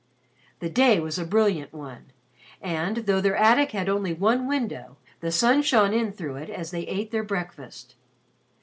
The 0.61 0.67
day 0.71 0.99
was 0.99 1.19
a 1.19 1.25
brilliant 1.25 1.73
one, 1.75 2.11
and, 2.59 2.97
though 3.05 3.21
their 3.21 3.35
attic 3.35 3.69
had 3.71 3.87
only 3.87 4.13
one 4.15 4.47
window, 4.47 4.97
the 5.19 5.31
sun 5.31 5.61
shone 5.61 5.93
in 5.93 6.11
through 6.11 6.37
it 6.37 6.49
as 6.49 6.71
they 6.71 6.87
ate 6.87 7.11
their 7.11 7.21
breakfast. 7.23 7.93